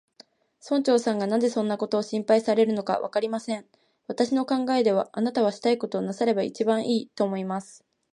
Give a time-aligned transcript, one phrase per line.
[0.67, 3.67] 村長さんがなぜそんなことを心配されるのか、わかりません。
[4.07, 7.85] 私の考えでは、あなたはしたいことをなさればいちばんいい、と思います。